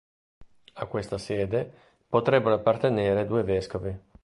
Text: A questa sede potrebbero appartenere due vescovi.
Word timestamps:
A 0.73 0.85
questa 0.87 1.19
sede 1.19 1.71
potrebbero 2.09 2.55
appartenere 2.55 3.27
due 3.27 3.43
vescovi. 3.43 3.95